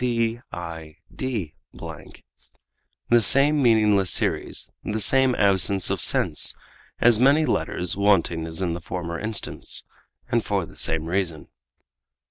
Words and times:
cid._ 0.01 1.51
the 3.11 3.21
same 3.21 3.61
meaningless 3.61 4.09
series, 4.09 4.71
the 4.83 4.99
same 4.99 5.35
absence 5.35 5.91
of 5.91 6.01
sense, 6.01 6.55
as 6.99 7.19
many 7.19 7.45
letters 7.45 7.95
wanting 7.95 8.47
as 8.47 8.63
in 8.63 8.73
the 8.73 8.81
former 8.81 9.19
instance, 9.19 9.83
and 10.27 10.43
for 10.43 10.65
the 10.65 10.75
same 10.75 11.05
reason. 11.05 11.49